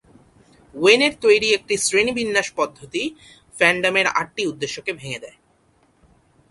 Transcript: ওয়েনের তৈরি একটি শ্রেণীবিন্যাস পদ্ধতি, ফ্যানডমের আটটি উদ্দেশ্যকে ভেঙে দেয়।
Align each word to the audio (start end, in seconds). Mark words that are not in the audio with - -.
ওয়েনের 0.75 1.13
তৈরি 1.21 1.47
একটি 1.53 1.75
শ্রেণীবিন্যাস 1.77 2.47
পদ্ধতি, 2.55 3.03
ফ্যানডমের 3.53 4.07
আটটি 4.19 4.43
উদ্দেশ্যকে 4.47 4.91
ভেঙে 4.93 5.19
দেয়। 5.19 5.37